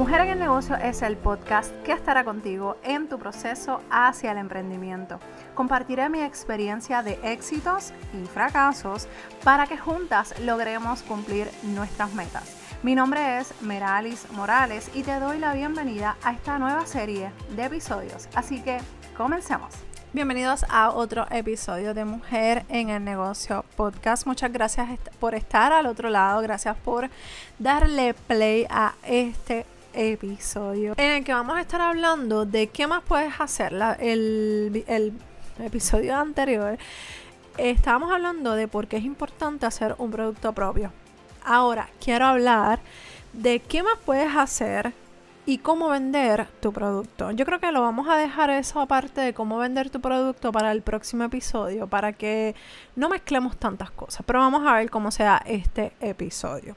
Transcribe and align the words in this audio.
Mujer 0.00 0.22
en 0.22 0.28
el 0.30 0.38
Negocio 0.38 0.76
es 0.76 1.02
el 1.02 1.18
podcast 1.18 1.74
que 1.82 1.92
estará 1.92 2.24
contigo 2.24 2.78
en 2.84 3.06
tu 3.06 3.18
proceso 3.18 3.82
hacia 3.90 4.32
el 4.32 4.38
emprendimiento. 4.38 5.20
Compartiré 5.54 6.08
mi 6.08 6.22
experiencia 6.22 7.02
de 7.02 7.18
éxitos 7.22 7.92
y 8.14 8.26
fracasos 8.26 9.08
para 9.44 9.66
que 9.66 9.76
juntas 9.76 10.34
logremos 10.40 11.02
cumplir 11.02 11.50
nuestras 11.64 12.14
metas. 12.14 12.56
Mi 12.82 12.94
nombre 12.94 13.40
es 13.40 13.52
Meralis 13.60 14.24
Morales 14.32 14.90
y 14.94 15.02
te 15.02 15.20
doy 15.20 15.38
la 15.38 15.52
bienvenida 15.52 16.16
a 16.22 16.32
esta 16.32 16.58
nueva 16.58 16.86
serie 16.86 17.30
de 17.54 17.66
episodios. 17.66 18.26
Así 18.34 18.62
que 18.62 18.78
comencemos. 19.18 19.74
Bienvenidos 20.14 20.64
a 20.70 20.92
otro 20.92 21.26
episodio 21.30 21.92
de 21.92 22.06
Mujer 22.06 22.64
en 22.70 22.88
el 22.88 23.04
Negocio 23.04 23.66
Podcast. 23.76 24.26
Muchas 24.26 24.50
gracias 24.50 24.88
por 25.20 25.34
estar 25.34 25.74
al 25.74 25.84
otro 25.84 26.08
lado. 26.08 26.40
Gracias 26.40 26.74
por 26.78 27.10
darle 27.58 28.14
play 28.14 28.66
a 28.70 28.94
este 29.02 29.66
episodio 29.92 30.94
en 30.96 31.10
el 31.10 31.24
que 31.24 31.32
vamos 31.32 31.56
a 31.56 31.60
estar 31.60 31.80
hablando 31.80 32.46
de 32.46 32.68
qué 32.68 32.86
más 32.86 33.02
puedes 33.02 33.40
hacer. 33.40 33.72
el, 34.00 34.84
el 34.86 35.12
episodio 35.58 36.16
anterior 36.16 36.78
estábamos 37.56 38.12
hablando 38.12 38.54
de 38.54 38.68
por 38.68 38.86
qué 38.86 38.96
es 38.96 39.04
importante 39.04 39.66
hacer 39.66 39.94
un 39.98 40.10
producto 40.10 40.52
propio. 40.52 40.92
Ahora 41.44 41.88
quiero 42.02 42.26
hablar 42.26 42.80
de 43.32 43.60
qué 43.60 43.82
más 43.82 43.94
puedes 44.04 44.34
hacer 44.34 44.92
y 45.46 45.58
cómo 45.58 45.88
vender 45.88 46.46
tu 46.60 46.72
producto. 46.72 47.30
Yo 47.32 47.44
creo 47.44 47.60
que 47.60 47.72
lo 47.72 47.82
vamos 47.82 48.08
a 48.08 48.16
dejar 48.16 48.50
eso 48.50 48.80
aparte 48.80 49.20
de 49.20 49.34
cómo 49.34 49.58
vender 49.58 49.90
tu 49.90 50.00
producto 50.00 50.52
para 50.52 50.70
el 50.70 50.82
próximo 50.82 51.24
episodio, 51.24 51.86
para 51.86 52.12
que 52.12 52.54
no 52.94 53.08
mezclemos 53.08 53.56
tantas 53.56 53.90
cosas. 53.90 54.22
Pero 54.26 54.38
vamos 54.38 54.66
a 54.66 54.74
ver 54.74 54.90
cómo 54.90 55.10
sea 55.10 55.42
este 55.46 55.92
episodio. 56.00 56.76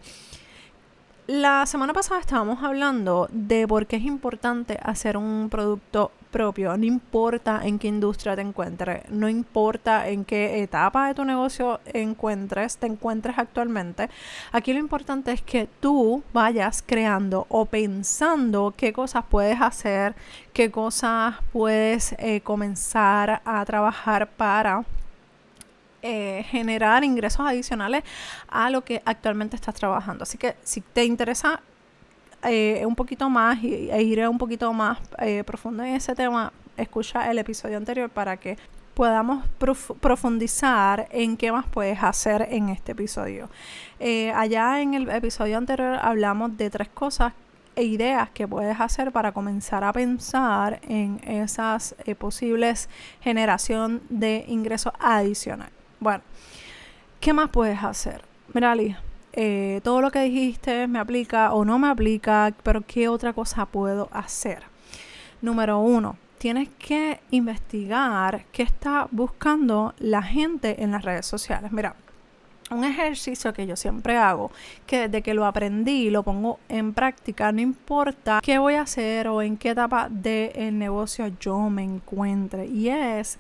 La 1.27 1.66
semana 1.66 1.94
pasada 1.94 2.20
estábamos 2.20 2.63
hablando 2.63 3.30
de 3.31 3.66
por 3.66 3.88
qué 3.88 3.95
es 3.95 4.04
importante 4.04 4.77
hacer 4.84 5.16
un 5.16 5.48
producto 5.50 6.12
propio. 6.31 6.75
No 6.75 6.84
importa 6.84 7.61
en 7.64 7.80
qué 7.80 7.88
industria 7.88 8.36
te 8.36 8.42
encuentres, 8.42 9.09
no 9.09 9.30
importa 9.30 10.09
en 10.09 10.25
qué 10.25 10.61
etapa 10.61 11.08
de 11.08 11.14
tu 11.14 11.23
negocio 11.23 11.80
encuentres, 11.86 12.75
te 12.75 12.88
encuentres 12.88 13.38
actualmente. 13.38 14.09
Aquí 14.52 14.73
lo 14.73 14.80
importante 14.80 15.31
es 15.31 15.42
que 15.42 15.70
tú 15.80 16.23
vayas 16.33 16.83
creando 16.86 17.45
o 17.48 17.67
pensando 17.67 18.73
qué 18.76 18.92
cosas 18.92 19.23
puedes 19.30 19.61
hacer, 19.61 20.16
qué 20.52 20.72
cosas 20.72 21.36
puedes 21.53 22.16
eh, 22.20 22.42
comenzar 22.42 23.42
a 23.45 23.64
trabajar 23.64 24.28
para 24.28 24.83
eh, 26.06 26.44
generar 26.50 27.06
ingresos 27.06 27.48
adicionales 27.48 28.04
a 28.50 28.70
lo 28.70 28.84
que 28.84 29.02
actualmente 29.06 29.56
estás 29.56 29.73
trabajando. 29.73 30.23
Así 30.23 30.38
que 30.38 30.58
si 30.62 30.82
te 30.82 31.06
interesa 31.06 31.62
eh, 32.44 32.84
un 32.86 32.94
poquito 32.94 33.30
más 33.30 33.64
e 33.64 34.04
ir 34.04 34.28
un 34.28 34.38
poquito 34.38 34.73
más 34.73 34.98
eh, 35.20 35.45
profundo 35.45 35.82
en 35.82 35.95
ese 35.95 36.14
tema, 36.14 36.52
escucha 36.76 37.32
el 37.32 37.40
episodio 37.40 37.78
anterior 37.78 38.10
para 38.10 38.36
que 38.36 38.58
podamos 38.94 39.48
profundizar 40.02 41.08
en 41.10 41.38
qué 41.38 41.54
más 41.54 41.68
puedes 41.68 42.04
hacer 42.04 42.50
en 42.52 42.67
este 42.67 42.92
episodio. 42.92 43.50
allá 44.36 44.82
en 44.82 44.95
el 44.95 45.10
episodio 45.10 45.58
anterior 45.58 46.00
hablamos 46.02 46.58
de 46.58 46.70
tres 46.70 46.90
cosas 46.90 47.32
e 47.78 47.84
ideas 47.84 48.30
que 48.32 48.45
puedes 48.45 48.78
hacer 48.78 49.14
para 49.14 49.32
comenzar 49.32 49.86
a 49.86 49.94
pensar 49.94 50.82
en 50.84 51.22
esas 51.26 51.95
posibles 52.20 52.90
generación 53.22 54.02
de 54.10 54.44
ingresos 54.50 54.92
adicionales. 55.00 55.83
Bueno, 56.04 56.22
¿qué 57.22 57.32
más 57.32 57.50
puedes 57.50 57.82
hacer? 57.82 58.26
Mira, 58.54 58.76
eh, 59.32 59.80
todo 59.86 60.02
lo 60.02 60.12
que 60.12 60.20
dijiste 60.23 60.86
me 60.86 61.00
aplica 61.00 61.54
o 61.54 61.64
no 61.64 61.80
me 61.80 61.88
aplica, 61.88 62.52
pero 62.62 62.82
¿qué 62.82 63.08
otra 63.08 63.32
cosa 63.32 63.66
puedo 63.66 64.10
hacer? 64.12 64.64
Número 65.42 65.80
uno, 65.80 66.18
tienes 66.40 66.68
que 66.78 67.22
investigar 67.32 68.44
qué 68.52 68.64
está 68.64 69.08
buscando 69.12 69.94
la 69.98 70.22
gente 70.22 70.83
en 70.83 70.92
las 70.92 71.05
redes 71.05 71.26
sociales. 71.26 71.72
Mira, 71.72 71.95
un 72.70 72.83
ejercicio 72.83 73.54
que 73.54 73.66
yo 73.66 73.77
siempre 73.77 74.17
hago, 74.17 74.52
que 74.86 75.08
desde 75.08 75.22
que 75.22 75.33
lo 75.33 75.45
aprendí 75.45 76.10
lo 76.10 76.23
pongo 76.23 76.60
en 76.67 76.94
práctica, 76.94 77.54
no 77.54 77.61
importa 77.61 78.42
qué 78.44 78.58
voy 78.58 78.73
a 78.73 78.82
hacer 78.82 79.30
o 79.30 79.42
en 79.42 79.56
qué 79.56 79.70
etapa 79.70 80.10
del 80.10 80.77
negocio 80.77 81.32
yo 81.39 81.70
me 81.70 81.83
encuentre, 81.83 82.66
y 82.66 82.89
es 82.89 83.39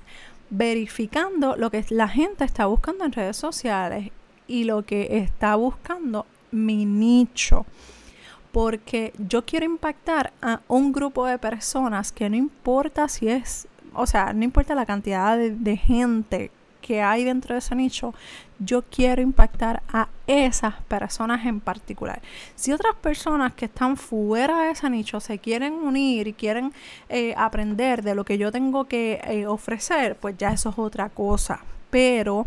verificando 0.53 1.55
lo 1.57 1.71
que 1.71 1.83
la 1.89 2.07
gente 2.07 2.45
está 2.45 2.67
buscando 2.67 3.03
en 3.03 3.11
redes 3.11 3.37
sociales 3.37 4.11
y 4.47 4.65
lo 4.65 4.85
que 4.85 5.17
está 5.17 5.55
buscando 5.55 6.25
mi 6.51 6.85
nicho. 6.85 7.65
Porque 8.51 9.13
yo 9.17 9.45
quiero 9.45 9.65
impactar 9.65 10.31
a 10.41 10.61
un 10.67 10.91
grupo 10.91 11.25
de 11.25 11.39
personas 11.39 12.11
que 12.11 12.29
no 12.29 12.35
importa 12.35 13.07
si 13.07 13.27
es, 13.27 13.67
o 13.95 14.05
sea, 14.05 14.31
no 14.31 14.43
importa 14.43 14.75
la 14.75 14.85
cantidad 14.85 15.35
de, 15.35 15.51
de 15.51 15.75
gente 15.75 16.51
que 16.83 17.01
hay 17.01 17.23
dentro 17.23 17.55
de 17.55 17.59
ese 17.59 17.73
nicho, 17.75 18.13
yo 18.59 18.83
quiero 18.83 19.21
impactar 19.21 19.81
a 19.91 20.09
esas 20.27 20.75
personas 20.83 21.45
en 21.45 21.61
particular. 21.61 22.21
Si 22.55 22.73
otras 22.73 22.95
personas 22.95 23.53
que 23.53 23.65
están 23.65 23.95
fuera 23.97 24.63
de 24.63 24.71
ese 24.71 24.89
nicho 24.89 25.19
se 25.19 25.39
quieren 25.39 25.73
unir 25.73 26.27
y 26.27 26.33
quieren 26.33 26.73
eh, 27.09 27.33
aprender 27.37 28.03
de 28.03 28.15
lo 28.15 28.25
que 28.25 28.37
yo 28.37 28.51
tengo 28.51 28.85
que 28.85 29.21
eh, 29.23 29.47
ofrecer, 29.47 30.17
pues 30.17 30.37
ya 30.37 30.51
eso 30.51 30.69
es 30.69 30.77
otra 30.77 31.09
cosa. 31.09 31.61
Pero 31.89 32.45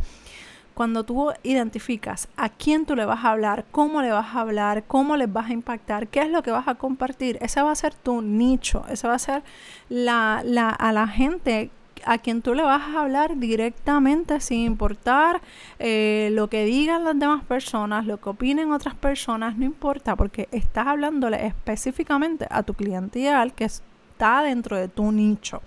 cuando 0.74 1.04
tú 1.04 1.32
identificas 1.42 2.28
a 2.36 2.50
quién 2.50 2.84
tú 2.84 2.94
le 2.94 3.06
vas 3.06 3.24
a 3.24 3.30
hablar, 3.30 3.64
cómo 3.70 4.02
le 4.02 4.10
vas 4.10 4.34
a 4.34 4.40
hablar, 4.40 4.84
cómo 4.84 5.16
les 5.16 5.32
vas 5.32 5.48
a 5.48 5.54
impactar, 5.54 6.08
qué 6.08 6.20
es 6.20 6.28
lo 6.28 6.42
que 6.42 6.50
vas 6.50 6.68
a 6.68 6.74
compartir, 6.74 7.38
ese 7.40 7.62
va 7.62 7.70
a 7.70 7.74
ser 7.74 7.94
tu 7.94 8.20
nicho, 8.20 8.84
ese 8.90 9.08
va 9.08 9.14
a 9.14 9.18
ser 9.18 9.42
la, 9.88 10.40
a 10.78 10.92
la 10.92 11.08
gente 11.08 11.70
a 12.06 12.18
quien 12.18 12.40
tú 12.40 12.54
le 12.54 12.62
vas 12.62 12.82
a 12.82 13.02
hablar 13.02 13.36
directamente 13.36 14.40
sin 14.40 14.60
importar 14.60 15.42
eh, 15.78 16.30
lo 16.32 16.48
que 16.48 16.64
digan 16.64 17.04
las 17.04 17.18
demás 17.18 17.44
personas, 17.44 18.06
lo 18.06 18.18
que 18.20 18.28
opinen 18.28 18.70
otras 18.70 18.94
personas, 18.94 19.58
no 19.58 19.64
importa, 19.64 20.14
porque 20.14 20.48
estás 20.52 20.86
hablándole 20.86 21.44
específicamente 21.46 22.46
a 22.48 22.62
tu 22.62 22.74
cliente 22.74 23.18
ideal 23.18 23.52
que 23.52 23.64
está 23.64 24.42
dentro 24.42 24.76
de 24.76 24.86
tu 24.86 25.10
nicho. 25.10 25.60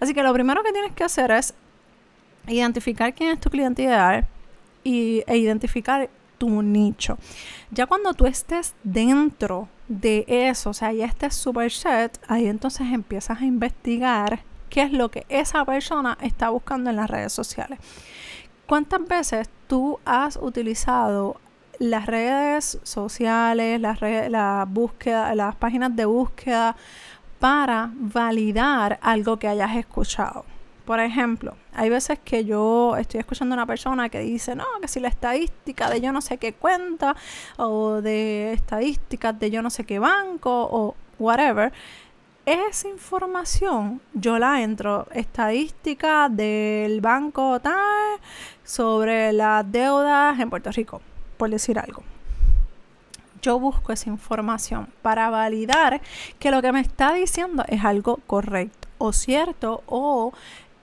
Así 0.00 0.12
que 0.12 0.22
lo 0.22 0.32
primero 0.32 0.62
que 0.64 0.72
tienes 0.72 0.92
que 0.92 1.04
hacer 1.04 1.30
es 1.30 1.54
identificar 2.48 3.14
quién 3.14 3.30
es 3.30 3.40
tu 3.40 3.48
cliente 3.48 3.82
ideal 3.82 4.26
y, 4.82 5.22
e 5.28 5.36
identificar 5.36 6.10
tu 6.38 6.60
nicho. 6.62 7.18
Ya 7.70 7.86
cuando 7.86 8.14
tú 8.14 8.26
estés 8.26 8.74
dentro 8.82 9.68
de 9.86 10.24
eso, 10.26 10.70
o 10.70 10.74
sea, 10.74 10.92
ya 10.92 11.06
estés 11.06 11.34
super 11.34 11.70
set, 11.70 12.18
ahí 12.26 12.46
entonces 12.46 12.88
empiezas 12.92 13.40
a 13.40 13.44
investigar 13.44 14.40
qué 14.68 14.82
es 14.82 14.92
lo 14.92 15.10
que 15.10 15.26
esa 15.28 15.64
persona 15.64 16.16
está 16.20 16.50
buscando 16.50 16.90
en 16.90 16.96
las 16.96 17.10
redes 17.10 17.32
sociales. 17.32 17.78
¿Cuántas 18.66 19.06
veces 19.06 19.48
tú 19.66 19.98
has 20.04 20.36
utilizado 20.36 21.40
las 21.78 22.06
redes 22.06 22.78
sociales, 22.82 23.80
las, 23.80 24.00
las 24.00 25.56
páginas 25.56 25.94
de 25.96 26.04
búsqueda 26.04 26.76
para 27.38 27.90
validar 27.94 28.98
algo 29.02 29.38
que 29.38 29.48
hayas 29.48 29.76
escuchado? 29.76 30.44
Por 30.88 31.00
ejemplo, 31.00 31.54
hay 31.74 31.90
veces 31.90 32.18
que 32.18 32.46
yo 32.46 32.96
estoy 32.96 33.20
escuchando 33.20 33.54
a 33.54 33.56
una 33.56 33.66
persona 33.66 34.08
que 34.08 34.20
dice, 34.20 34.54
no, 34.54 34.64
que 34.80 34.88
si 34.88 35.00
la 35.00 35.08
estadística 35.08 35.90
de 35.90 36.00
yo 36.00 36.12
no 36.12 36.22
sé 36.22 36.38
qué 36.38 36.54
cuenta, 36.54 37.14
o 37.58 38.00
de 38.00 38.54
estadísticas 38.54 39.38
de 39.38 39.50
yo 39.50 39.60
no 39.60 39.68
sé 39.68 39.84
qué 39.84 39.98
banco, 39.98 40.50
o 40.50 40.94
whatever, 41.18 41.74
esa 42.48 42.88
información 42.88 44.00
yo 44.14 44.38
la 44.38 44.62
entro 44.62 45.06
estadística 45.12 46.30
del 46.30 47.02
banco 47.02 47.60
tal 47.60 48.18
sobre 48.64 49.34
las 49.34 49.70
deudas 49.70 50.40
en 50.40 50.48
Puerto 50.48 50.70
Rico, 50.72 51.02
por 51.36 51.50
decir 51.50 51.78
algo. 51.78 52.02
Yo 53.42 53.58
busco 53.58 53.92
esa 53.92 54.08
información 54.08 54.88
para 55.02 55.28
validar 55.28 56.00
que 56.38 56.50
lo 56.50 56.62
que 56.62 56.72
me 56.72 56.80
está 56.80 57.12
diciendo 57.12 57.64
es 57.68 57.84
algo 57.84 58.18
correcto 58.26 58.88
o 58.96 59.12
cierto 59.12 59.82
o 59.86 60.32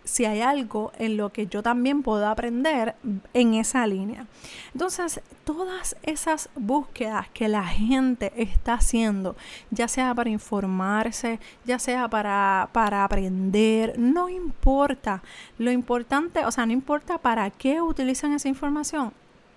si 0.05 0.23
hay 0.23 0.41
algo 0.41 0.93
en 0.97 1.17
lo 1.17 1.33
que 1.33 1.47
yo 1.47 1.61
también 1.61 2.03
puedo 2.03 2.25
aprender 2.27 2.95
en 3.33 3.55
esa 3.55 3.85
línea. 3.85 4.27
Entonces, 4.73 5.21
todas 5.43 5.97
esas 6.03 6.49
búsquedas 6.55 7.27
que 7.29 7.49
la 7.49 7.65
gente 7.65 8.31
está 8.37 8.75
haciendo, 8.75 9.35
ya 9.71 9.87
sea 9.87 10.15
para 10.15 10.29
informarse, 10.29 11.39
ya 11.65 11.79
sea 11.79 12.07
para, 12.07 12.69
para 12.71 13.03
aprender, 13.03 13.99
no 13.99 14.29
importa. 14.29 15.21
Lo 15.57 15.71
importante, 15.71 16.45
o 16.45 16.51
sea, 16.51 16.65
no 16.65 16.71
importa 16.71 17.17
para 17.17 17.49
qué 17.49 17.81
utilizan 17.81 18.33
esa 18.33 18.47
información, 18.47 19.11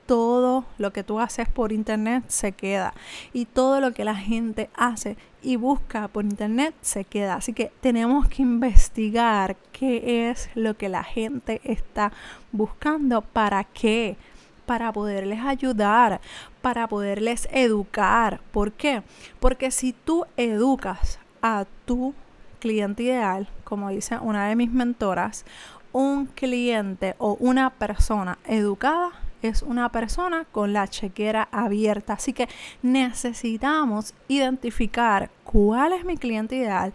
todo 0.08 0.64
lo 0.78 0.90
que 0.90 1.04
tú 1.04 1.20
haces 1.20 1.50
por 1.50 1.70
internet 1.70 2.24
se 2.28 2.52
queda 2.52 2.94
y 3.34 3.44
todo 3.44 3.78
lo 3.78 3.92
que 3.92 4.06
la 4.06 4.16
gente 4.16 4.70
hace 4.74 5.18
y 5.42 5.56
busca 5.56 6.08
por 6.08 6.24
internet 6.24 6.74
se 6.80 7.04
queda. 7.04 7.34
Así 7.34 7.52
que 7.52 7.70
tenemos 7.82 8.26
que 8.26 8.40
investigar 8.40 9.56
qué 9.70 10.30
es 10.30 10.48
lo 10.54 10.78
que 10.78 10.88
la 10.88 11.04
gente 11.04 11.60
está 11.62 12.10
buscando, 12.52 13.20
para 13.20 13.64
qué, 13.64 14.16
para 14.64 14.94
poderles 14.94 15.40
ayudar, 15.40 16.22
para 16.62 16.88
poderles 16.88 17.46
educar. 17.52 18.40
¿Por 18.50 18.72
qué? 18.72 19.02
Porque 19.40 19.70
si 19.70 19.92
tú 19.92 20.24
educas 20.38 21.18
a 21.42 21.66
tu 21.84 22.14
cliente 22.60 23.02
ideal, 23.02 23.46
como 23.62 23.90
dice 23.90 24.16
una 24.22 24.48
de 24.48 24.56
mis 24.56 24.72
mentoras, 24.72 25.44
un 25.92 26.24
cliente 26.24 27.14
o 27.18 27.36
una 27.40 27.68
persona 27.68 28.38
educada 28.46 29.27
es 29.42 29.62
una 29.62 29.88
persona 29.90 30.44
con 30.52 30.72
la 30.72 30.88
chequera 30.88 31.48
abierta. 31.50 32.14
Así 32.14 32.32
que 32.32 32.48
necesitamos 32.82 34.14
identificar 34.28 35.30
cuál 35.44 35.92
es 35.92 36.04
mi 36.04 36.16
cliente 36.16 36.56
ideal, 36.56 36.92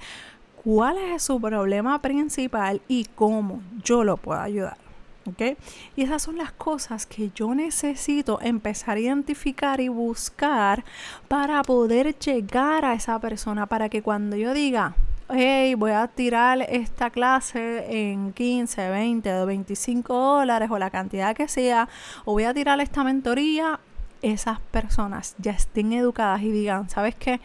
cuál 0.63 0.97
es 0.97 1.23
su 1.23 1.39
problema 1.39 2.01
principal 2.01 2.81
y 2.87 3.05
cómo 3.05 3.61
yo 3.83 4.03
lo 4.03 4.17
puedo 4.17 4.39
ayudar. 4.39 4.77
¿ok? 5.25 5.57
Y 5.95 6.03
esas 6.03 6.21
son 6.21 6.37
las 6.37 6.51
cosas 6.51 7.05
que 7.05 7.31
yo 7.33 7.53
necesito 7.55 8.39
empezar 8.41 8.97
a 8.97 8.99
identificar 8.99 9.79
y 9.81 9.87
buscar 9.87 10.83
para 11.27 11.61
poder 11.63 12.17
llegar 12.17 12.85
a 12.85 12.93
esa 12.93 13.19
persona, 13.19 13.65
para 13.65 13.89
que 13.89 14.01
cuando 14.01 14.35
yo 14.35 14.53
diga, 14.53 14.95
hey, 15.29 15.75
voy 15.75 15.91
a 15.91 16.07
tirar 16.07 16.61
esta 16.69 17.09
clase 17.09 18.11
en 18.11 18.33
15, 18.33 18.89
20 18.89 19.33
o 19.41 19.45
25 19.45 20.13
dólares 20.13 20.69
o 20.71 20.77
la 20.77 20.89
cantidad 20.89 21.35
que 21.35 21.47
sea, 21.47 21.87
o 22.25 22.33
voy 22.33 22.43
a 22.43 22.53
tirar 22.53 22.79
esta 22.79 23.03
mentoría, 23.03 23.79
esas 24.21 24.59
personas 24.59 25.35
ya 25.37 25.51
estén 25.51 25.93
educadas 25.93 26.41
y 26.41 26.51
digan, 26.51 26.89
¿sabes 26.89 27.15
qué? 27.15 27.41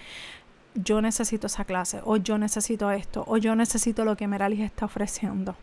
Yo 0.75 1.01
necesito 1.01 1.49
esa 1.49 1.65
clase, 1.65 2.01
o 2.05 2.17
yo 2.17 2.39
necesito 2.39 2.91
esto, 2.91 3.25
o 3.27 3.37
yo 3.37 3.57
necesito 3.57 4.05
lo 4.05 4.17
que 4.17 4.29
Meralis 4.29 4.61
está 4.61 4.85
ofreciendo. 4.85 5.57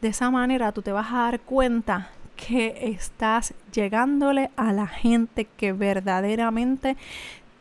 De 0.00 0.08
esa 0.08 0.30
manera 0.30 0.72
tú 0.72 0.82
te 0.82 0.92
vas 0.92 1.12
a 1.12 1.18
dar 1.18 1.40
cuenta 1.40 2.10
que 2.36 2.90
estás 2.90 3.54
llegándole 3.72 4.50
a 4.56 4.72
la 4.72 4.86
gente 4.86 5.46
que 5.56 5.72
verdaderamente 5.72 6.96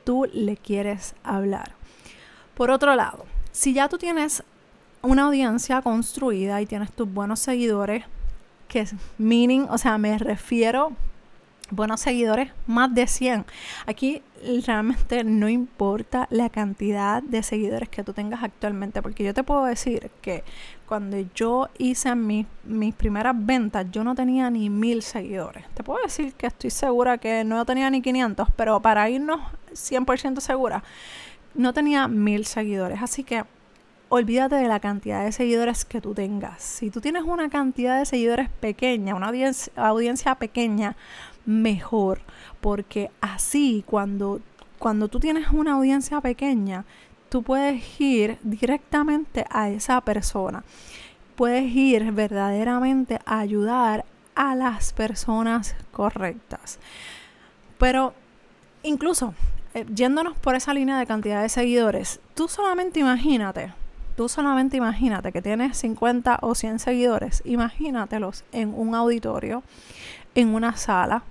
tú 0.03 0.27
le 0.33 0.57
quieres 0.57 1.15
hablar. 1.23 1.73
Por 2.55 2.71
otro 2.71 2.95
lado, 2.95 3.25
si 3.55 3.71
ya 3.71 3.87
tú 3.87 3.97
tienes 3.97 4.43
una 5.01 5.23
audiencia 5.23 5.81
construida 5.81 6.61
y 6.61 6.65
tienes 6.65 6.91
tus 6.91 7.11
buenos 7.11 7.39
seguidores, 7.39 8.03
que 8.67 8.81
es 8.81 8.95
meaning, 9.17 9.61
o 9.69 9.77
sea, 9.77 9.97
me 9.97 10.17
refiero 10.17 10.91
buenos 11.71 12.01
seguidores, 12.01 12.51
más 12.67 12.93
de 12.93 13.07
100. 13.07 13.45
Aquí 13.85 14.21
realmente 14.65 15.23
no 15.23 15.47
importa 15.47 16.27
la 16.31 16.49
cantidad 16.49 17.23
de 17.23 17.43
seguidores 17.43 17.87
que 17.87 18.03
tú 18.03 18.11
tengas 18.11 18.43
actualmente, 18.43 19.01
porque 19.01 19.23
yo 19.23 19.33
te 19.33 19.43
puedo 19.43 19.63
decir 19.63 20.11
que 20.21 20.43
cuando 20.85 21.17
yo 21.33 21.69
hice 21.77 22.13
mis, 22.13 22.45
mis 22.65 22.93
primeras 22.93 23.35
ventas, 23.37 23.87
yo 23.89 24.03
no 24.03 24.15
tenía 24.15 24.49
ni 24.49 24.69
mil 24.69 25.01
seguidores. 25.01 25.65
Te 25.73 25.81
puedo 25.81 26.03
decir 26.03 26.33
que 26.33 26.47
estoy 26.47 26.71
segura 26.71 27.17
que 27.19 27.45
no 27.45 27.65
tenía 27.65 27.89
ni 27.89 28.01
500, 28.01 28.49
pero 28.57 28.81
para 28.81 29.09
irnos 29.09 29.39
100% 29.71 30.41
segura, 30.41 30.83
no 31.55 31.73
tenía 31.73 32.07
mil 32.07 32.45
seguidores. 32.45 33.01
Así 33.01 33.23
que 33.23 33.43
olvídate 34.09 34.55
de 34.55 34.67
la 34.67 34.79
cantidad 34.79 35.23
de 35.23 35.31
seguidores 35.31 35.85
que 35.85 36.01
tú 36.01 36.13
tengas. 36.13 36.61
Si 36.61 36.89
tú 36.89 37.01
tienes 37.01 37.23
una 37.23 37.49
cantidad 37.49 37.99
de 37.99 38.05
seguidores 38.05 38.49
pequeña, 38.49 39.15
una 39.15 39.27
audiencia, 39.75 40.35
pequeña, 40.35 40.95
mejor. 41.45 42.21
Porque 42.61 43.11
así 43.21 43.83
cuando, 43.85 44.41
cuando 44.79 45.07
tú 45.07 45.19
tienes 45.19 45.49
una 45.51 45.73
audiencia 45.73 46.21
pequeña, 46.21 46.85
tú 47.29 47.43
puedes 47.43 47.99
ir 47.99 48.37
directamente 48.43 49.45
a 49.49 49.69
esa 49.69 50.01
persona. 50.01 50.63
Puedes 51.35 51.65
ir 51.75 52.11
verdaderamente 52.11 53.19
a 53.25 53.39
ayudar 53.39 54.05
a 54.35 54.55
las 54.55 54.93
personas 54.93 55.75
correctas. 55.91 56.79
Pero 57.77 58.13
incluso 58.83 59.33
yéndonos 59.93 60.37
por 60.37 60.55
esa 60.55 60.73
línea 60.73 60.97
de 60.97 61.05
cantidad 61.05 61.41
de 61.41 61.49
seguidores, 61.49 62.19
tú 62.33 62.47
solamente 62.47 62.99
imagínate, 62.99 63.73
tú 64.15 64.29
solamente 64.29 64.77
imagínate 64.77 65.31
que 65.31 65.41
tienes 65.41 65.77
50 65.77 66.39
o 66.41 66.55
100 66.55 66.79
seguidores, 66.79 67.41
imagínatelos 67.45 68.43
en 68.51 68.73
un 68.73 68.95
auditorio, 68.95 69.63
en 70.33 70.53
una 70.53 70.77
sala, 70.77 71.23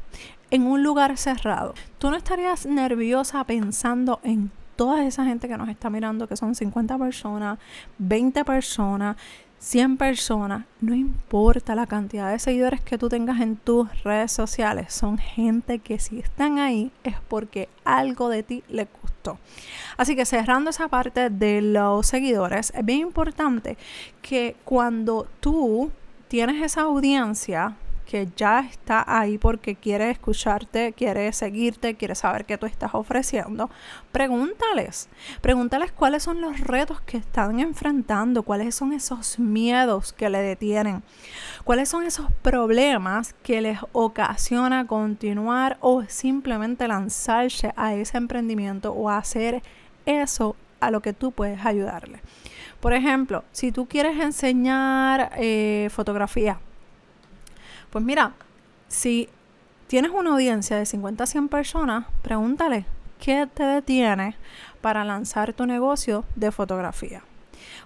en 0.50 0.66
un 0.66 0.82
lugar 0.82 1.16
cerrado. 1.16 1.74
Tú 1.98 2.10
no 2.10 2.16
estarías 2.16 2.66
nerviosa 2.66 3.44
pensando 3.44 4.20
en 4.22 4.50
toda 4.76 5.04
esa 5.04 5.24
gente 5.24 5.48
que 5.48 5.56
nos 5.56 5.68
está 5.68 5.90
mirando, 5.90 6.28
que 6.28 6.36
son 6.36 6.54
50 6.54 6.98
personas, 6.98 7.58
20 7.98 8.44
personas, 8.44 9.16
100 9.64 9.96
personas, 9.96 10.66
no 10.82 10.94
importa 10.94 11.74
la 11.74 11.86
cantidad 11.86 12.30
de 12.30 12.38
seguidores 12.38 12.82
que 12.82 12.98
tú 12.98 13.08
tengas 13.08 13.40
en 13.40 13.56
tus 13.56 13.88
redes 14.02 14.30
sociales, 14.30 14.92
son 14.92 15.16
gente 15.16 15.78
que 15.78 15.98
si 15.98 16.18
están 16.18 16.58
ahí 16.58 16.92
es 17.02 17.14
porque 17.28 17.70
algo 17.82 18.28
de 18.28 18.42
ti 18.42 18.62
le 18.68 18.86
gustó. 19.00 19.38
Así 19.96 20.16
que 20.16 20.26
cerrando 20.26 20.68
esa 20.68 20.88
parte 20.88 21.30
de 21.30 21.62
los 21.62 22.06
seguidores, 22.06 22.74
es 22.76 22.84
bien 22.84 23.00
importante 23.00 23.78
que 24.20 24.54
cuando 24.66 25.26
tú 25.40 25.90
tienes 26.28 26.62
esa 26.62 26.82
audiencia, 26.82 27.74
que 28.04 28.28
ya 28.36 28.60
está 28.60 29.04
ahí 29.06 29.38
porque 29.38 29.74
quiere 29.74 30.10
escucharte, 30.10 30.92
quiere 30.92 31.32
seguirte, 31.32 31.94
quiere 31.94 32.14
saber 32.14 32.44
qué 32.44 32.58
tú 32.58 32.66
estás 32.66 32.94
ofreciendo, 32.94 33.70
pregúntales. 34.12 35.08
Pregúntales 35.40 35.92
cuáles 35.92 36.22
son 36.22 36.40
los 36.40 36.60
retos 36.60 37.00
que 37.00 37.16
están 37.16 37.60
enfrentando, 37.60 38.42
cuáles 38.42 38.74
son 38.74 38.92
esos 38.92 39.38
miedos 39.38 40.12
que 40.12 40.28
le 40.28 40.38
detienen, 40.38 41.02
cuáles 41.64 41.88
son 41.88 42.04
esos 42.04 42.30
problemas 42.42 43.34
que 43.42 43.60
les 43.60 43.78
ocasiona 43.92 44.86
continuar 44.86 45.78
o 45.80 46.04
simplemente 46.04 46.86
lanzarse 46.86 47.72
a 47.76 47.94
ese 47.94 48.16
emprendimiento 48.16 48.92
o 48.92 49.10
hacer 49.10 49.62
eso 50.06 50.56
a 50.80 50.90
lo 50.90 51.00
que 51.00 51.12
tú 51.12 51.32
puedes 51.32 51.64
ayudarle. 51.64 52.20
Por 52.80 52.92
ejemplo, 52.92 53.44
si 53.52 53.72
tú 53.72 53.86
quieres 53.86 54.20
enseñar 54.20 55.32
eh, 55.36 55.88
fotografía, 55.90 56.58
pues 57.94 58.04
mira, 58.04 58.32
si 58.88 59.28
tienes 59.86 60.10
una 60.10 60.32
audiencia 60.32 60.76
de 60.76 60.84
50 60.84 61.22
a 61.22 61.26
100 61.28 61.46
personas, 61.48 62.06
pregúntale 62.22 62.86
qué 63.20 63.46
te 63.46 63.62
detiene 63.62 64.34
para 64.80 65.04
lanzar 65.04 65.52
tu 65.52 65.64
negocio 65.64 66.24
de 66.34 66.50
fotografía. 66.50 67.22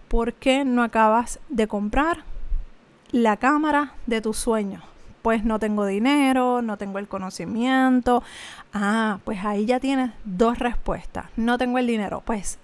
¿Por 0.09 0.33
qué 0.33 0.65
no 0.65 0.83
acabas 0.83 1.41
de 1.51 1.69
comprar 1.69 2.25
la 3.11 3.37
cámara 3.37 3.93
de 4.07 4.23
tus 4.23 4.39
sueños? 4.39 4.83
Pues 5.21 5.45
no 5.45 5.59
tengo 5.59 5.85
dinero, 5.85 6.63
no 6.63 6.79
tengo 6.79 6.99
el 6.99 7.07
conocimiento. 7.07 8.23
Ah, 8.73 9.19
pues 9.27 9.45
ahí 9.45 9.67
ya 9.67 9.79
tienes 9.79 10.13
dos 10.25 10.59
respuestas. 10.59 11.27
No 11.37 11.59
tengo 11.59 11.77
el 11.77 11.87
dinero. 11.87 12.23
Pues 12.25 12.59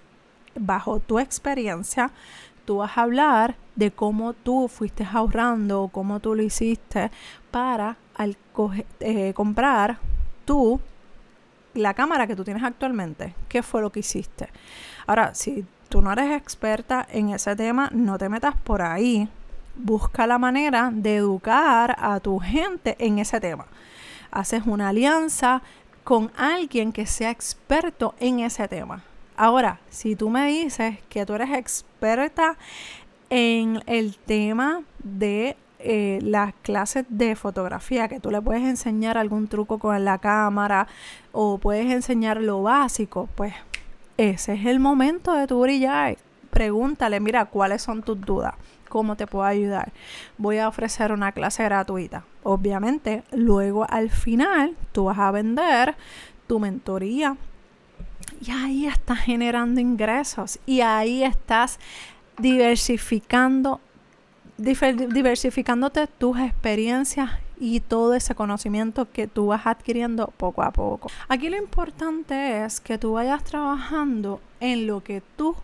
bajo 0.55 0.99
tu 0.99 1.19
experiencia, 1.19 2.09
tú 2.65 2.77
vas 2.77 2.97
a 2.97 3.03
hablar 3.03 3.55
de 3.75 3.91
cómo 3.91 4.33
tú 4.33 4.67
fuiste 4.67 5.07
ahorrando, 5.11 5.89
cómo 5.91 6.19
tú 6.19 6.35
lo 6.35 6.41
hiciste 6.41 7.11
para 7.51 7.97
al 8.15 8.37
eh, 8.99 9.33
comprar 9.33 9.97
tú 10.45 10.79
la 11.73 11.93
cámara 11.93 12.27
que 12.27 12.35
tú 12.35 12.43
tienes 12.43 12.63
actualmente. 12.63 13.35
¿Qué 13.49 13.61
fue 13.61 13.81
lo 13.81 13.91
que 13.91 13.99
hiciste? 13.99 14.49
Ahora, 15.07 15.35
si 15.35 15.65
tú 15.89 16.01
no 16.01 16.11
eres 16.11 16.31
experta 16.31 17.05
en 17.09 17.29
ese 17.29 17.55
tema, 17.55 17.89
no 17.93 18.17
te 18.17 18.29
metas 18.29 18.55
por 18.55 18.81
ahí. 18.81 19.29
Busca 19.75 20.25
la 20.25 20.37
manera 20.37 20.89
de 20.93 21.17
educar 21.17 21.95
a 21.99 22.19
tu 22.21 22.39
gente 22.39 22.95
en 22.99 23.19
ese 23.19 23.39
tema. 23.41 23.67
Haces 24.31 24.63
una 24.65 24.89
alianza 24.89 25.61
con 26.03 26.31
alguien 26.37 26.93
que 26.93 27.05
sea 27.05 27.29
experto 27.29 28.15
en 28.19 28.39
ese 28.39 28.67
tema. 28.67 29.03
Ahora, 29.37 29.79
si 29.89 30.15
tú 30.15 30.29
me 30.29 30.47
dices 30.47 30.97
que 31.09 31.25
tú 31.25 31.33
eres 31.33 31.51
experta 31.51 32.57
en 33.29 33.81
el 33.85 34.15
tema 34.17 34.81
de 35.03 35.57
eh, 35.79 36.19
las 36.21 36.53
clases 36.61 37.05
de 37.09 37.35
fotografía, 37.35 38.07
que 38.07 38.19
tú 38.19 38.31
le 38.31 38.41
puedes 38.41 38.63
enseñar 38.63 39.17
algún 39.17 39.47
truco 39.47 39.77
con 39.77 40.05
la 40.05 40.19
cámara 40.19 40.87
o 41.31 41.57
puedes 41.57 41.91
enseñar 41.91 42.41
lo 42.41 42.63
básico, 42.63 43.27
pues 43.35 43.53
ese 44.17 44.53
es 44.53 44.65
el 44.65 44.79
momento 44.79 45.33
de 45.33 45.47
tu 45.47 45.61
brillar. 45.61 46.17
Pregúntale, 46.49 47.19
mira, 47.19 47.45
¿cuáles 47.45 47.81
son 47.81 48.01
tus 48.01 48.19
dudas? 48.21 48.53
¿Cómo 48.87 49.17
te 49.17 49.27
puedo 49.27 49.43
ayudar? 49.43 49.91
Voy 50.37 50.59
a 50.59 50.69
ofrecer 50.69 51.11
una 51.11 51.33
clase 51.33 51.63
gratuita. 51.65 52.23
Obviamente, 52.43 53.23
luego 53.33 53.85
al 53.89 54.09
final 54.09 54.77
tú 54.93 55.05
vas 55.05 55.19
a 55.19 55.31
vender 55.31 55.95
tu 56.47 56.59
mentoría, 56.59 57.35
y 58.41 58.51
ahí 58.51 58.87
estás 58.87 59.19
generando 59.19 59.79
ingresos 59.79 60.59
y 60.65 60.81
ahí 60.81 61.23
estás 61.23 61.79
diversificando, 62.37 63.79
diversificándote 64.57 66.07
tus 66.07 66.39
experiencias 66.39 67.31
y 67.59 67.79
todo 67.79 68.13
ese 68.13 68.35
conocimiento 68.35 69.09
que 69.11 69.27
tú 69.27 69.47
vas 69.47 69.65
adquiriendo 69.65 70.27
poco 70.37 70.63
a 70.63 70.71
poco. 70.71 71.09
Aquí 71.27 71.49
lo 71.49 71.57
importante 71.57 72.65
es 72.65 72.79
que 72.79 72.97
tú 72.97 73.13
vayas 73.13 73.43
trabajando 73.43 74.41
en 74.59 74.87
lo 74.87 75.03
que 75.03 75.21
tú 75.35 75.55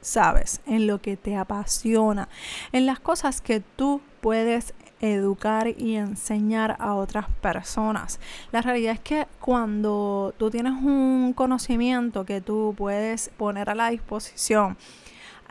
sabes, 0.00 0.60
en 0.66 0.86
lo 0.86 1.00
que 1.00 1.16
te 1.16 1.36
apasiona, 1.36 2.28
en 2.72 2.86
las 2.86 3.00
cosas 3.00 3.40
que 3.40 3.60
tú 3.60 4.00
puedes 4.20 4.74
educar 5.00 5.68
y 5.68 5.96
enseñar 5.96 6.76
a 6.78 6.94
otras 6.94 7.26
personas. 7.40 8.20
La 8.52 8.62
realidad 8.62 8.94
es 8.94 9.00
que 9.00 9.26
cuando 9.40 10.34
tú 10.38 10.50
tienes 10.50 10.72
un 10.72 11.32
conocimiento 11.34 12.24
que 12.24 12.40
tú 12.40 12.74
puedes 12.76 13.30
poner 13.36 13.70
a 13.70 13.74
la 13.74 13.90
disposición 13.90 14.76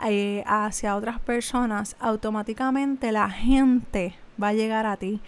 eh, 0.06 0.44
hacia 0.46 0.96
otras 0.96 1.20
personas, 1.20 1.96
automáticamente 2.00 3.12
la 3.12 3.30
gente 3.30 4.16
va 4.42 4.50
a 4.50 4.54
llegar 4.54 4.86
a 4.86 4.98
ti. 4.98 5.22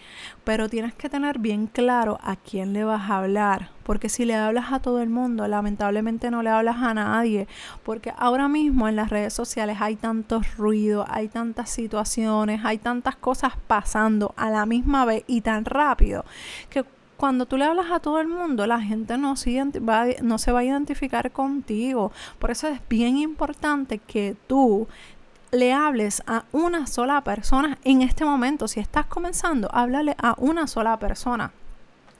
Pero 0.44 0.68
tienes 0.68 0.94
que 0.94 1.08
tener 1.08 1.38
bien 1.38 1.66
claro 1.66 2.18
a 2.22 2.36
quién 2.36 2.72
le 2.72 2.84
vas 2.84 3.10
a 3.10 3.18
hablar. 3.18 3.70
Porque 3.82 4.08
si 4.08 4.24
le 4.24 4.34
hablas 4.34 4.72
a 4.72 4.80
todo 4.80 5.00
el 5.00 5.10
mundo, 5.10 5.46
lamentablemente 5.48 6.30
no 6.30 6.42
le 6.42 6.50
hablas 6.50 6.76
a 6.76 6.94
nadie. 6.94 7.48
Porque 7.84 8.12
ahora 8.16 8.48
mismo 8.48 8.88
en 8.88 8.96
las 8.96 9.10
redes 9.10 9.32
sociales 9.32 9.78
hay 9.80 9.96
tantos 9.96 10.56
ruidos, 10.56 11.06
hay 11.10 11.28
tantas 11.28 11.70
situaciones, 11.70 12.60
hay 12.64 12.78
tantas 12.78 13.16
cosas 13.16 13.54
pasando 13.66 14.34
a 14.36 14.50
la 14.50 14.66
misma 14.66 15.04
vez 15.04 15.24
y 15.26 15.40
tan 15.40 15.64
rápido 15.64 16.24
que 16.68 16.84
cuando 17.16 17.44
tú 17.44 17.58
le 17.58 17.66
hablas 17.66 17.90
a 17.90 18.00
todo 18.00 18.18
el 18.18 18.28
mundo, 18.28 18.66
la 18.66 18.80
gente 18.80 19.18
no 19.18 19.36
se 19.36 20.52
va 20.52 20.58
a 20.60 20.64
identificar 20.64 21.30
contigo. 21.32 22.12
Por 22.38 22.50
eso 22.50 22.66
es 22.66 22.80
bien 22.88 23.18
importante 23.18 23.98
que 23.98 24.36
tú 24.46 24.88
le 25.50 25.72
hables 25.72 26.22
a 26.26 26.44
una 26.52 26.86
sola 26.86 27.22
persona 27.22 27.78
en 27.84 28.02
este 28.02 28.24
momento. 28.24 28.68
Si 28.68 28.80
estás 28.80 29.06
comenzando, 29.06 29.68
háblale 29.72 30.14
a 30.18 30.34
una 30.38 30.66
sola 30.66 30.98
persona. 30.98 31.52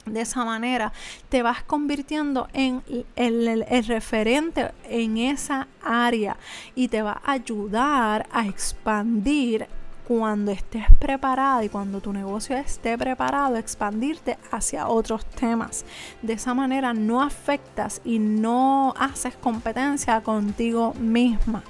De 0.05 0.21
esa 0.21 0.43
manera 0.43 0.91
te 1.29 1.43
vas 1.43 1.61
convirtiendo 1.61 2.47
en 2.53 2.81
el, 3.15 3.85
referente 3.85 4.71
en 4.89 5.17
esa 5.17 5.67
área 5.83 6.37
y 6.73 6.87
te 6.87 7.03
va 7.03 7.21
a 7.23 7.33
ayudar 7.33 8.27
a 8.31 8.47
expandir 8.47 9.67
cuando 10.07 10.51
estés 10.51 10.85
preparado 10.97 11.61
y 11.61 11.69
cuando 11.69 12.01
tu 12.01 12.11
negocio 12.11 12.57
esté 12.57 12.97
preparado, 12.97 13.57
expandirte 13.57 14.39
hacia 14.49 14.87
otros 14.87 15.23
temas. 15.25 15.85
De 16.23 16.33
esa 16.33 16.55
manera 16.55 16.93
no 16.93 17.21
afectas 17.21 18.01
y 18.03 18.17
no 18.17 18.95
haces 18.97 19.35
competencia 19.35 20.19
contigo 20.21 20.95
misma 20.95 21.63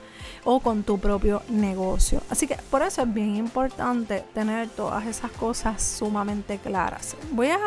o 0.44 0.60
con 0.60 0.84
tu 0.84 1.00
propio 1.00 1.42
negocio. 1.50 2.22
Así 2.30 2.48
que 2.48 2.56
por 2.70 2.82
eso 2.82 3.02
es 3.02 3.14
bien 3.14 3.36
importante 3.36 4.24
tener 4.34 4.70
todas 4.70 5.06
esas 5.06 5.32
cosas 5.32 5.82
sumamente 5.82 6.58
claras. 6.58 7.16
Voy 7.32 7.50
a 7.50 7.60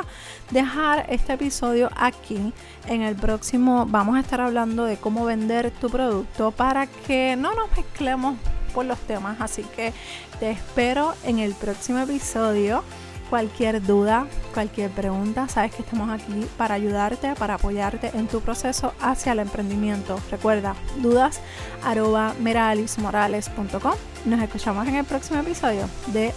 dejar 0.51 1.07
este 1.09 1.35
episodio 1.35 1.91
aquí. 1.97 2.53
En 2.87 3.03
el 3.03 3.17
próximo 3.17 3.87
vamos 3.87 4.17
a 4.17 4.21
estar 4.21 4.41
hablando 4.41 4.85
de 4.85 4.97
cómo 4.97 5.25
vender 5.25 5.71
tu 5.71 5.89
producto 5.91 6.51
para 6.51 6.87
que 6.87 7.37
no 7.37 7.55
nos 7.55 7.71
mezclemos 7.77 8.37
por 8.75 8.85
los 8.85 8.99
temas. 9.01 9.41
Así 9.41 9.63
que 9.77 9.93
te 10.41 10.51
espero 10.51 11.15
en 11.25 11.39
el 11.39 11.55
próximo 11.55 12.01
episodio 12.01 12.83
cualquier 13.31 13.83
duda, 13.83 14.27
cualquier 14.53 14.91
pregunta, 14.91 15.49
sabes 15.49 15.75
que 15.75 15.83
estamos 15.83 16.11
aquí 16.11 16.47
para 16.57 16.75
ayudarte, 16.75 17.35
para 17.35 17.55
apoyarte 17.55 18.11
en 18.15 18.29
tu 18.29 18.41
proceso 18.41 18.93
hacia 19.01 19.33
el 19.33 19.41
emprendimiento. 19.41 20.19
Recuerda, 20.31 20.75
dudas 20.99 21.41
arroba 21.85 22.35
meralismorales.com. 22.41 23.95
Nos 24.27 24.43
escuchamos 24.43 24.87
en 24.89 24.97
el 24.97 25.05
próximo 25.05 25.41
episodio 25.41 25.89
de 26.09 26.33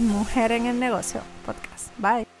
Mujer 0.00 0.52
en 0.52 0.66
el 0.66 0.80
Negocio 0.80 1.20
Podcast. 1.44 1.90
Bye. 1.98 2.35